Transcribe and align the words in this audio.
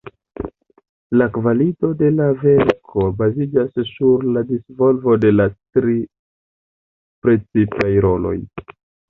La 1.21 1.25
kvalito 1.33 1.91
de 1.99 2.09
la 2.19 2.29
verko 2.43 3.05
baziĝas 3.19 3.77
sur 3.91 4.25
la 4.37 4.43
disvolvo 4.55 5.19
de 5.27 5.33
la 5.37 5.47
tri 5.77 5.99
precipaj 7.29 7.93
roloj. 8.09 8.35